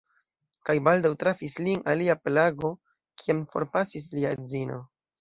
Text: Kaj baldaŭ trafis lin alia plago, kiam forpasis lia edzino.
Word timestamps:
Kaj 0.69 0.75
baldaŭ 0.87 1.11
trafis 1.25 1.59
lin 1.67 1.85
alia 1.95 2.17
plago, 2.23 2.75
kiam 3.23 3.47
forpasis 3.55 4.13
lia 4.19 4.37
edzino. 4.41 4.85